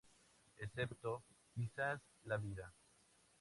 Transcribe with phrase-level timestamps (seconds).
[0.57, 1.21] Excepto,
[1.53, 2.73] quizás la vida.